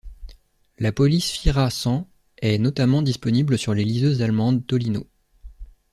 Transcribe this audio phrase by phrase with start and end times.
[0.79, 2.09] La police Fira Sans
[2.39, 5.05] est notamment disponible sur les liseuses allemandes Tolino.